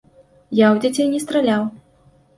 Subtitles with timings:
[0.59, 1.63] Я ў дзяцей не страляў.